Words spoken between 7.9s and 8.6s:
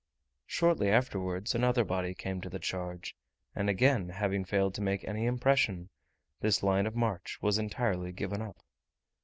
given up.